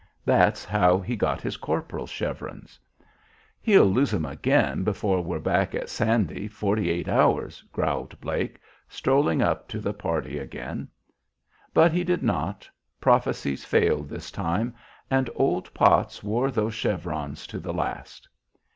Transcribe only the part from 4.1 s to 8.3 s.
'em again before we're back at Sandy forty eight hours," growled